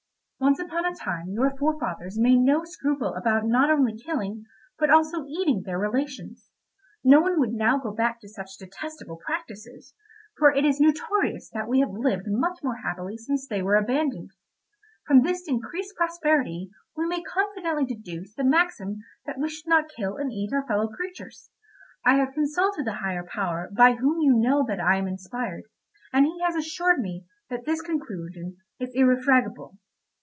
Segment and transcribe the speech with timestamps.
[0.43, 4.43] Once upon a time your fore fathers made no scruple about not only killing,
[4.79, 6.49] but also eating their relations.
[7.03, 9.93] No one would now go back to such detestable practices,
[10.37, 14.31] for it is notorious that we have lived much more happily since they were abandoned.
[15.05, 18.97] From this increased prosperity we may confidently deduce the maxim
[19.27, 21.51] that we should not kill and eat our fellow creatures.
[22.03, 25.65] I have consulted the higher power by whom you know that I am inspired,
[26.11, 29.77] and he has assured me that this conclusion is irrefragable.